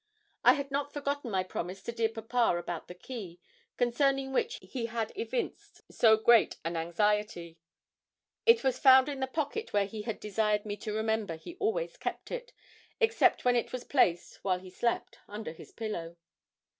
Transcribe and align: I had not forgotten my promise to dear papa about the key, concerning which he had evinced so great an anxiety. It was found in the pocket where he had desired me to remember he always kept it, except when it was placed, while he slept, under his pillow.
I 0.43 0.53
had 0.53 0.71
not 0.71 0.91
forgotten 0.91 1.29
my 1.29 1.43
promise 1.43 1.83
to 1.83 1.91
dear 1.91 2.09
papa 2.09 2.57
about 2.57 2.87
the 2.87 2.95
key, 2.95 3.39
concerning 3.77 4.33
which 4.33 4.55
he 4.59 4.87
had 4.87 5.11
evinced 5.15 5.81
so 5.93 6.17
great 6.17 6.57
an 6.65 6.75
anxiety. 6.75 7.59
It 8.47 8.63
was 8.63 8.79
found 8.79 9.09
in 9.09 9.19
the 9.19 9.27
pocket 9.27 9.73
where 9.73 9.85
he 9.85 10.01
had 10.01 10.19
desired 10.19 10.65
me 10.65 10.75
to 10.77 10.91
remember 10.91 11.35
he 11.35 11.53
always 11.59 11.97
kept 11.97 12.31
it, 12.31 12.51
except 12.99 13.45
when 13.45 13.55
it 13.55 13.71
was 13.71 13.83
placed, 13.83 14.43
while 14.43 14.57
he 14.57 14.71
slept, 14.71 15.19
under 15.27 15.51
his 15.53 15.71
pillow. 15.71 16.17